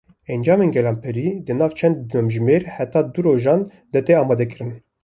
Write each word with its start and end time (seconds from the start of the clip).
Encam 0.33 0.59
bi 0.61 0.67
gelemperî 0.75 1.27
di 1.47 1.53
nav 1.59 1.71
çend 1.79 1.97
demjimêr 2.11 2.63
heta 2.75 3.01
du 3.13 3.21
rojan 3.25 3.61
de 3.93 3.99
têne 4.05 4.17
amadekirin. 4.23 4.71